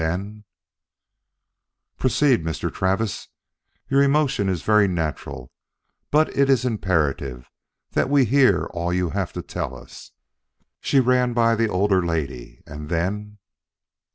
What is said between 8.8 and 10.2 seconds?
you have to tell us.